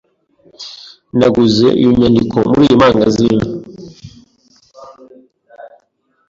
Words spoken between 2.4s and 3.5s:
muriyi mangazini.